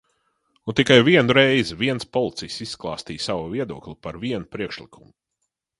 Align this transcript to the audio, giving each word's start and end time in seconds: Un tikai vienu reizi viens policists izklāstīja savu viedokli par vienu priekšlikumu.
Un 0.71 0.75
tikai 0.79 0.97
vienu 1.09 1.35
reizi 1.39 1.77
viens 1.83 2.09
policists 2.17 2.65
izklāstīja 2.67 3.27
savu 3.29 3.47
viedokli 3.53 3.99
par 4.07 4.23
vienu 4.27 4.53
priekšlikumu. 4.57 5.13